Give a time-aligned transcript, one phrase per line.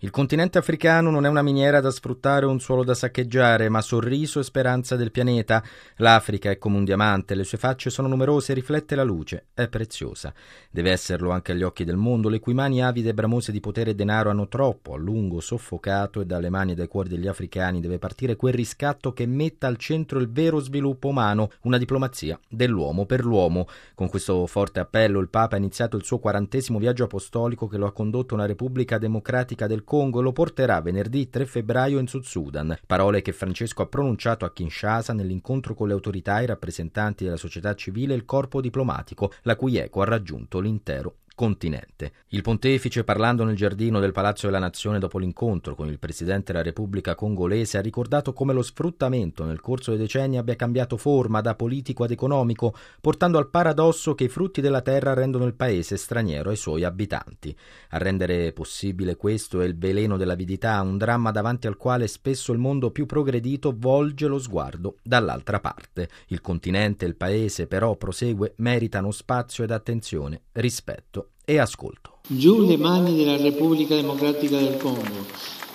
[0.00, 3.80] Il continente africano non è una miniera da sfruttare o un suolo da saccheggiare, ma
[3.80, 5.60] sorriso e speranza del pianeta.
[5.96, 10.32] L'Africa è come un diamante, le sue facce sono numerose, riflette la luce, è preziosa.
[10.70, 13.90] Deve esserlo anche agli occhi del mondo, le cui mani avide e bramose di potere
[13.90, 17.80] e denaro hanno troppo, a lungo, soffocato e dalle mani e dai cuori degli africani
[17.80, 23.04] deve partire quel riscatto che metta al centro il vero sviluppo umano, una diplomazia dell'uomo
[23.04, 23.66] per l'uomo.
[23.96, 27.86] Con questo forte appello il Papa ha iniziato il suo quarantesimo viaggio apostolico che lo
[27.86, 32.24] ha condotto a una Repubblica Democratica del Congo lo porterà venerdì 3 febbraio in Sud
[32.24, 37.38] Sudan, parole che Francesco ha pronunciato a Kinshasa nell'incontro con le autorità, i rappresentanti della
[37.38, 42.10] società civile e il corpo diplomatico, la cui eco ha raggiunto l'intero continente.
[42.30, 46.64] Il pontefice, parlando nel giardino del Palazzo della Nazione dopo l'incontro con il presidente della
[46.64, 51.54] Repubblica congolese, ha ricordato come lo sfruttamento nel corso dei decenni abbia cambiato forma da
[51.54, 56.50] politico ad economico, portando al paradosso che i frutti della terra rendono il paese straniero
[56.50, 57.56] ai suoi abitanti.
[57.90, 62.58] A rendere possibile questo è il veleno dell'avidità, un dramma davanti al quale spesso il
[62.58, 66.08] mondo più progredito volge lo sguardo dall'altra parte.
[66.26, 72.18] Il continente e il paese, però, prosegue, meritano spazio ed attenzione, rispetto e ascolto.
[72.26, 75.24] Giù le mani della Repubblica Democratica del Congo,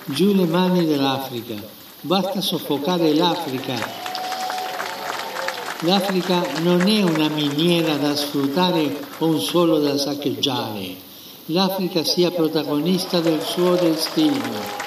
[0.05, 1.55] giù le mani dell'Africa,
[2.01, 3.73] basta soffocare l'Africa.
[5.79, 10.93] L'Africa non è una miniera da sfruttare o un suolo da saccheggiare.
[11.47, 14.81] L'Africa sia protagonista del suo destino.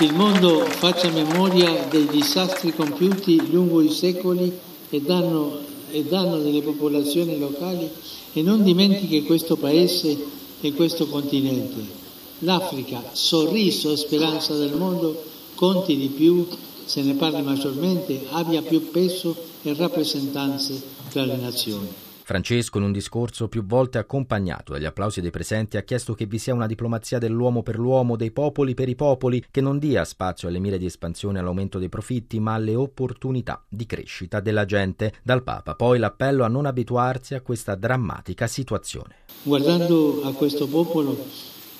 [0.00, 4.52] Il mondo faccia memoria dei disastri compiuti lungo i secoli
[4.90, 5.60] e danno,
[5.94, 7.88] e danno delle popolazioni locali
[8.32, 10.16] e non dimentichi questo paese
[10.60, 12.02] e questo continente.
[12.40, 15.22] L'Africa, sorriso e speranza del mondo,
[15.54, 16.46] conti di più,
[16.84, 22.03] se ne parli maggiormente, abbia più peso e rappresentanze tra le nazioni.
[22.24, 26.38] Francesco, in un discorso più volte accompagnato dagli applausi dei presenti, ha chiesto che vi
[26.38, 30.48] sia una diplomazia dell'uomo per l'uomo, dei popoli per i popoli, che non dia spazio
[30.48, 35.12] alle mire di espansione e all'aumento dei profitti, ma alle opportunità di crescita della gente.
[35.22, 39.16] Dal Papa poi l'appello a non abituarsi a questa drammatica situazione.
[39.42, 41.26] Guardando a questo popolo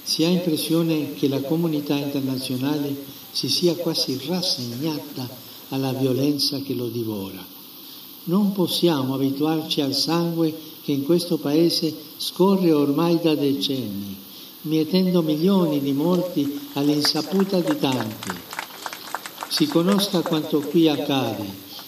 [0.02, 2.94] si ha impressione che la comunità internazionale
[3.32, 5.26] si sia quasi rassegnata
[5.70, 7.62] alla violenza che lo divora
[8.24, 14.16] non possiamo abituarci al sangue che in questo paese scorre ormai da decenni,
[14.62, 18.30] mietendo milioni di morti all'insaputa di tanti.
[19.48, 21.44] Si conosca quanto qui accade,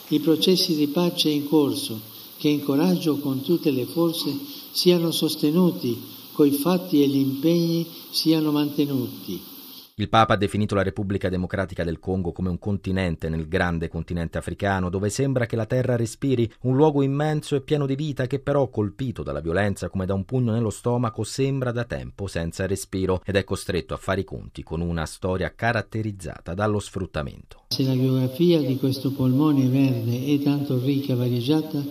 [0.08, 1.98] i processi di pace in corso,
[2.38, 4.36] che incoraggio con tutte le forze
[4.70, 6.00] siano sostenuti,
[6.32, 9.54] coi fatti e gli impegni siano mantenuti.
[9.98, 14.36] Il Papa ha definito la Repubblica Democratica del Congo come un continente nel grande continente
[14.36, 18.38] africano, dove sembra che la terra respiri, un luogo immenso e pieno di vita che
[18.38, 23.22] però, colpito dalla violenza come da un pugno nello stomaco, sembra da tempo senza respiro
[23.24, 27.62] ed è costretto a fare i conti con una storia caratterizzata dallo sfruttamento.
[27.68, 31.82] Se la geografia di questo polmone verde è tanto ricca e variegata,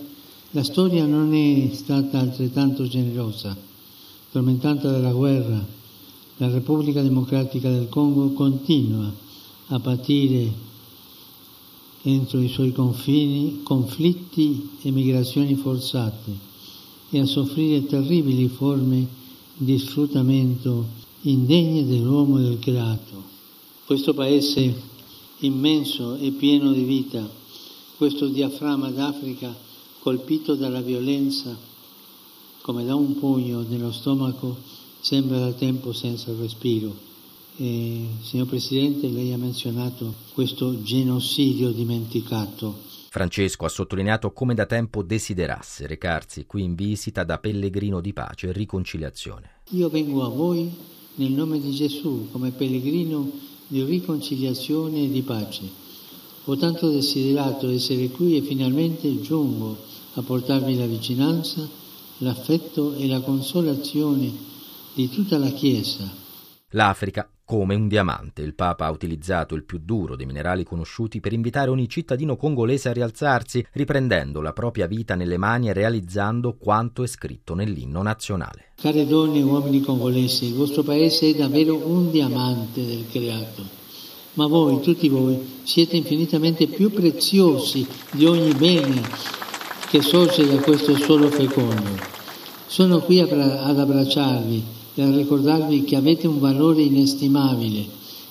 [0.50, 3.56] la storia non è stata altrettanto generosa,
[4.30, 5.76] tormentata dalla guerra,
[6.38, 9.10] la Repubblica Democratica del Congo continua
[9.68, 10.52] a patire
[12.02, 16.30] entro i suoi confini conflitti e migrazioni forzate
[17.10, 19.06] e a soffrire terribili forme
[19.54, 20.86] di sfruttamento
[21.22, 23.22] indegne dell'uomo e del creato.
[23.86, 24.82] Questo paese
[25.38, 27.28] immenso e pieno di vita,
[27.96, 29.54] questo diaframma d'Africa
[30.00, 31.56] colpito dalla violenza
[32.60, 34.56] come da un pugno nello stomaco,
[35.06, 36.92] sembra da tempo senza respiro.
[37.58, 42.74] E, signor Presidente, lei ha menzionato questo genocidio dimenticato.
[43.10, 48.48] Francesco ha sottolineato come da tempo desiderasse recarsi qui in visita da pellegrino di pace
[48.48, 49.50] e riconciliazione.
[49.70, 50.68] Io vengo a voi
[51.14, 53.30] nel nome di Gesù come pellegrino
[53.68, 55.70] di riconciliazione e di pace.
[56.46, 59.76] Ho tanto desiderato essere qui e finalmente giungo
[60.14, 61.66] a portarvi la vicinanza,
[62.18, 64.54] l'affetto e la consolazione
[64.96, 66.10] di tutta la Chiesa.
[66.70, 68.40] L'Africa come un diamante.
[68.40, 72.88] Il Papa ha utilizzato il più duro dei minerali conosciuti per invitare ogni cittadino congolese
[72.88, 78.72] a rialzarsi, riprendendo la propria vita nelle mani e realizzando quanto è scritto nell'inno nazionale.
[78.74, 83.62] Care donne e uomini congolesi, il vostro paese è davvero un diamante del creato.
[84.32, 89.02] Ma voi, tutti voi, siete infinitamente più preziosi di ogni bene
[89.88, 92.14] che sorge da questo suolo fecondo.
[92.66, 97.84] Sono qui ad abbracciarvi per ricordarvi che avete un valore inestimabile,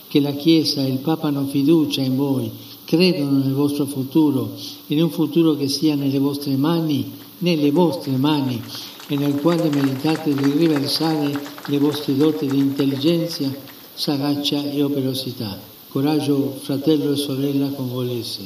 [0.07, 2.49] che la Chiesa e il Papa hanno fiducia in voi,
[2.85, 4.51] credono nel vostro futuro,
[4.87, 8.59] in un futuro che sia nelle vostre mani, nelle vostre mani,
[9.07, 13.47] e nel quale meritate di riversare le vostre doti di intelligenza,
[13.93, 15.59] sagacia e operosità.
[15.89, 18.41] Coraggio, fratello e sorella congolese.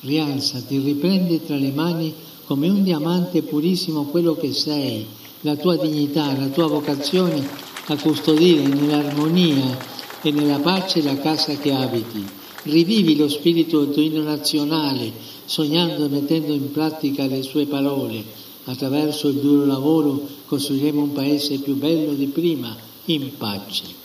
[0.00, 2.12] Rialzati, riprendi tra le mani
[2.44, 5.06] come un diamante purissimo quello che sei,
[5.40, 7.46] la tua dignità, la tua vocazione
[7.86, 9.76] a custodire nell'armonia
[10.22, 12.24] e nella pace la casa che abiti.
[12.62, 15.12] Rivivi lo spirito tuo nazionale,
[15.44, 18.24] sognando e mettendo in pratica le sue parole.
[18.64, 23.95] Attraverso il duro lavoro costruiremo un paese più bello di prima, in pace.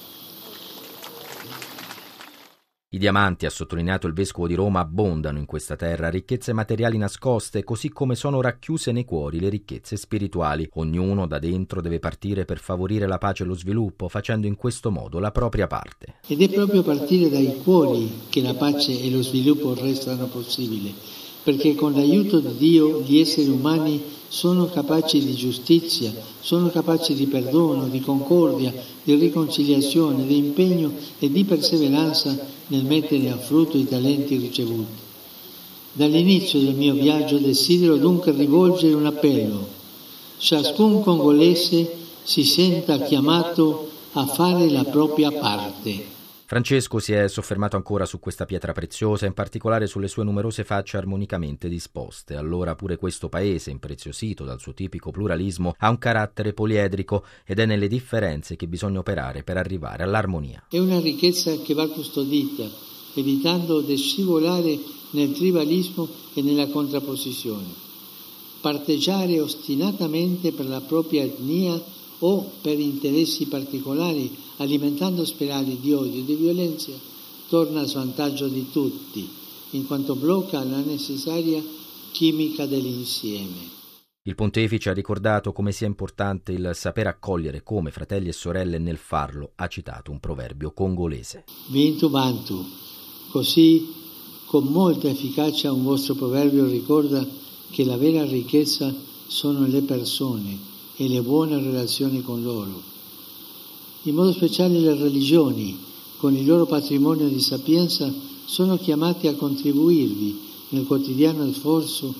[2.93, 7.63] I diamanti, ha sottolineato il vescovo di Roma, abbondano in questa terra, ricchezze materiali nascoste,
[7.63, 10.67] così come sono racchiuse nei cuori le ricchezze spirituali.
[10.73, 14.91] Ognuno da dentro deve partire per favorire la pace e lo sviluppo, facendo in questo
[14.91, 16.15] modo la propria parte.
[16.27, 20.93] Ed è proprio partire dai cuori che la pace e lo sviluppo restano possibili,
[21.43, 27.25] perché con l'aiuto di Dio gli esseri umani sono capaci di giustizia, sono capaci di
[27.25, 28.73] perdono, di concordia,
[29.03, 35.09] di riconciliazione, di impegno e di perseveranza nel mettere a frutto i talenti ricevuti.
[35.93, 39.67] Dall'inizio del mio viaggio desidero dunque rivolgere un appello.
[40.37, 46.19] Ciascun congolese si senta chiamato a fare la propria parte
[46.51, 50.97] Francesco si è soffermato ancora su questa pietra preziosa, in particolare sulle sue numerose facce
[50.97, 52.35] armonicamente disposte.
[52.35, 57.65] Allora pure questo paese, impreziosito dal suo tipico pluralismo, ha un carattere poliedrico ed è
[57.65, 60.65] nelle differenze che bisogna operare per arrivare all'armonia.
[60.69, 62.67] È una ricchezza che va custodita,
[63.15, 64.77] evitando di scivolare
[65.11, 67.69] nel tribalismo e nella contrapposizione.
[68.59, 71.81] Parteggiare ostinatamente per la propria etnia
[72.23, 76.91] o per interessi particolari, alimentando spirali di odio e di violenza,
[77.47, 79.27] torna a svantaggio di tutti,
[79.71, 81.61] in quanto blocca la necessaria
[82.11, 83.79] chimica dell'insieme.
[84.23, 88.97] Il pontefice ha ricordato come sia importante il saper accogliere come fratelli e sorelle nel
[88.97, 91.45] farlo, ha citato un proverbio congolese.
[91.69, 92.63] Vintu Bantu,
[93.31, 93.99] così
[94.45, 97.25] con molta efficacia un vostro proverbio ricorda
[97.71, 98.93] che la vera ricchezza
[99.25, 100.70] sono le persone
[101.01, 102.79] e le buone relazioni con loro.
[104.03, 105.75] In modo speciale le religioni,
[106.17, 108.13] con il loro patrimonio di sapienza,
[108.45, 110.39] sono chiamate a contribuirvi
[110.69, 112.13] nel quotidiano sforzo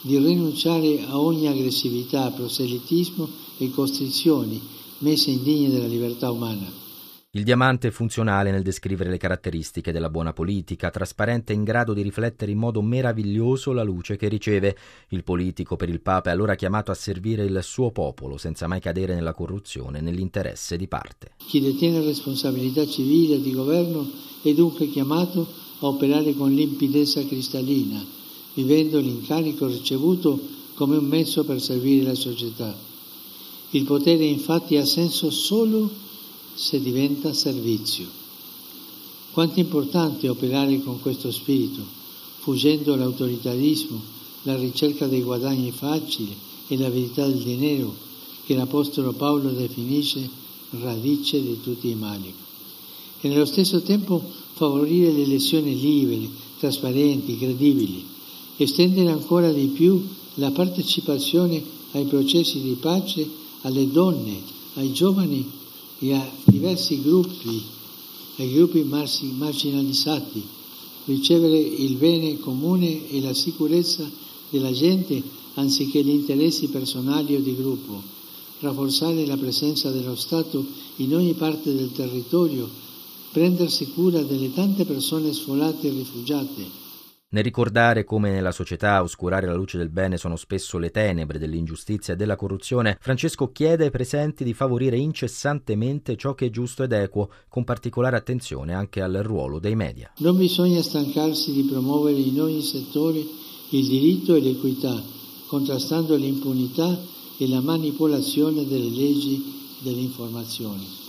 [0.00, 3.28] di rinunciare a ogni aggressività, proselitismo
[3.58, 4.60] e costrizioni
[4.98, 6.84] messe indegne della libertà umana.
[7.36, 12.00] Il diamante è funzionale nel descrivere le caratteristiche della buona politica, trasparente in grado di
[12.00, 14.74] riflettere in modo meraviglioso la luce che riceve.
[15.08, 18.80] Il politico per il Papa è allora chiamato a servire il suo popolo senza mai
[18.80, 21.32] cadere nella corruzione, nell'interesse di parte.
[21.46, 24.10] Chi detiene responsabilità civile di governo
[24.42, 25.46] è dunque chiamato
[25.80, 28.02] a operare con limpidezza cristallina,
[28.54, 30.40] vivendo l'incarico ricevuto
[30.72, 32.74] come un mezzo per servire la società.
[33.72, 36.04] Il potere infatti ha senso solo
[36.56, 38.06] se diventa servizio.
[39.30, 41.84] Quanto è importante operare con questo spirito,
[42.38, 44.00] fuggendo l'autoritarismo,
[44.44, 46.34] la ricerca dei guadagni facili
[46.68, 47.94] e la verità del denaro
[48.46, 50.28] che l'Apostolo Paolo definisce
[50.70, 52.32] radice di tutti i mali.
[53.20, 54.22] E nello stesso tempo
[54.54, 58.04] favorire le elezioni libere, trasparenti, credibili,
[58.56, 60.02] estendere ancora di più
[60.34, 61.62] la partecipazione
[61.92, 63.28] ai processi di pace
[63.62, 64.40] alle donne,
[64.74, 65.64] ai giovani
[65.98, 67.62] e a diversi gruppi,
[68.36, 70.42] ai gruppi marginalizzati,
[71.06, 74.08] ricevere il bene comune e la sicurezza
[74.50, 75.22] della gente
[75.54, 78.02] anziché gli interessi personali o di gruppo,
[78.60, 80.64] rafforzare la presenza dello Stato
[80.96, 82.68] in ogni parte del territorio,
[83.32, 86.84] prendersi cura delle tante persone sfolate e rifugiate,
[87.28, 92.14] nel ricordare come nella società oscurare la luce del bene sono spesso le tenebre dell'ingiustizia
[92.14, 96.92] e della corruzione, Francesco chiede ai presenti di favorire incessantemente ciò che è giusto ed
[96.92, 100.12] equo, con particolare attenzione anche al ruolo dei media.
[100.18, 105.02] Non bisogna stancarsi di promuovere in ogni settore il diritto e l'equità,
[105.48, 106.96] contrastando l'impunità
[107.38, 109.42] e la manipolazione delle leggi
[109.82, 111.05] delle informazioni.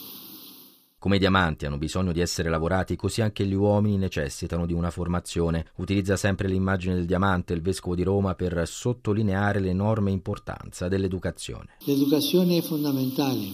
[0.99, 4.89] Come i diamanti hanno bisogno di essere lavorati, così anche gli uomini necessitano di una
[4.89, 5.67] formazione.
[5.75, 11.77] Utilizza sempre l'immagine del diamante il vescovo di Roma per sottolineare l'enorme importanza dell'educazione.
[11.83, 13.45] L'educazione è fondamentale,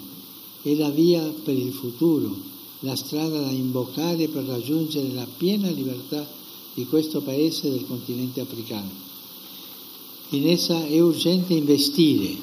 [0.62, 2.34] è la via per il futuro,
[2.80, 6.26] la strada da imboccare per raggiungere la piena libertà
[6.74, 8.90] di questo paese del continente africano.
[10.30, 12.38] In essa è urgente investire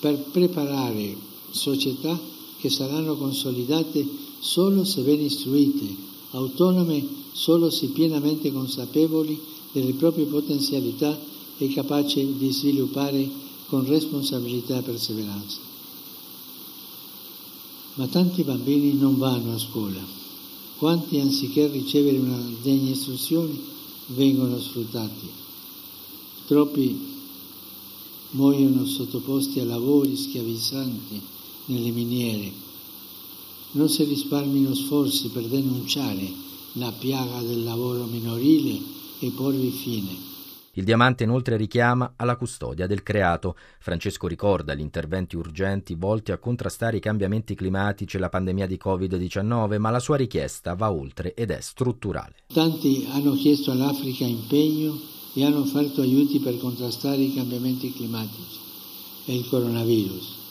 [0.00, 1.14] per preparare
[1.50, 2.18] società
[2.58, 5.86] che saranno consolidate solo se ben istruite,
[6.32, 11.16] autonome solo se pienamente consapevoli delle proprie potenzialità
[11.58, 13.30] e capaci di sviluppare
[13.68, 15.58] con responsabilità e perseveranza.
[17.94, 20.00] Ma tanti bambini non vanno a scuola.
[20.76, 23.56] Quanti anziché ricevere una degna istruzione
[24.06, 25.28] vengono sfruttati.
[26.46, 26.98] Troppi
[28.30, 31.20] muoiono sottoposti a lavori schiavizzanti
[31.66, 32.71] nelle miniere.
[33.74, 36.28] Non si risparmino sforzi per denunciare
[36.74, 38.78] la piaga del lavoro minorile
[39.18, 40.30] e porvi fine.
[40.74, 43.56] Il diamante inoltre richiama alla custodia del creato.
[43.78, 48.80] Francesco ricorda gli interventi urgenti volti a contrastare i cambiamenti climatici e la pandemia di
[48.82, 52.36] Covid-19, ma la sua richiesta va oltre ed è strutturale.
[52.52, 54.98] Tanti hanno chiesto all'Africa impegno
[55.34, 58.58] e hanno offerto aiuti per contrastare i cambiamenti climatici
[59.26, 60.41] e il coronavirus.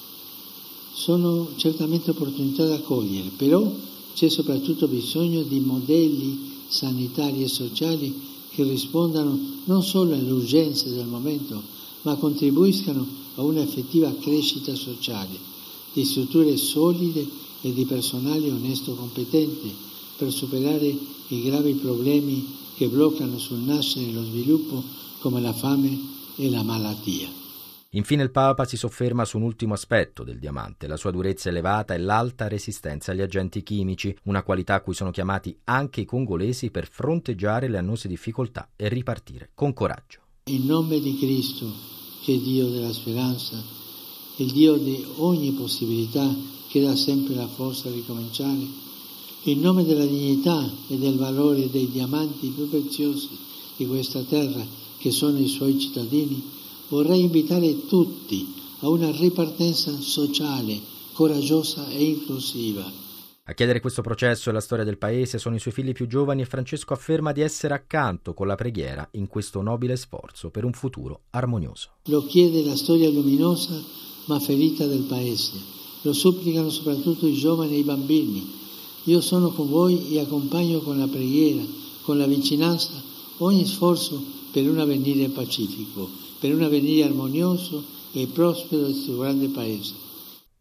[0.94, 3.72] Sono certamente opportunità da cogliere, però
[4.14, 8.14] c'è soprattutto bisogno di modelli sanitari e sociali
[8.50, 11.62] che rispondano non solo alle urgenze del momento,
[12.04, 13.06] ma contribuiscano
[13.36, 15.38] a un'effettiva crescita sociale,
[15.94, 17.26] di strutture solide
[17.62, 19.70] e di personale onesto competente
[20.18, 20.96] per superare
[21.30, 22.46] i gravi problemi
[22.76, 24.84] che bloccano sul nascere e lo sviluppo
[25.20, 25.98] come la fame
[26.36, 27.41] e la malattia.
[27.94, 31.94] Infine il Papa si sofferma su un ultimo aspetto del diamante, la sua durezza elevata
[31.94, 36.72] e l'alta resistenza agli agenti chimici, una qualità a cui sono chiamati anche i congolesi
[36.72, 40.22] per fronteggiare le annose difficoltà e ripartire con coraggio.
[40.46, 41.70] In nome di Cristo,
[42.24, 43.62] che è Dio della speranza,
[44.38, 46.34] il Dio di ogni possibilità
[46.70, 48.68] che dà sempre la forza a ricominciare,
[49.44, 53.38] in nome della dignità e del valore dei diamanti più preziosi
[53.76, 54.66] di questa terra,
[54.98, 56.60] che sono i suoi cittadini,
[56.92, 60.78] vorrei invitare tutti a una ripartenza sociale,
[61.14, 62.84] coraggiosa e inclusiva.
[63.46, 66.42] A chiedere questo processo e la storia del paese sono i suoi figli più giovani
[66.42, 70.74] e Francesco afferma di essere accanto con la preghiera in questo nobile sforzo per un
[70.74, 71.92] futuro armonioso.
[72.06, 73.82] Lo chiede la storia luminosa
[74.26, 75.54] ma ferita del paese.
[76.02, 78.60] Lo supplicano soprattutto i giovani e i bambini.
[79.06, 81.64] Io sono con voi e accompagno con la preghiera,
[82.02, 83.02] con la vicinanza,
[83.38, 84.22] ogni sforzo
[84.52, 87.84] per un avvenire pacifico per un avvenire armonioso
[88.14, 89.94] e prospero del suo grande paese.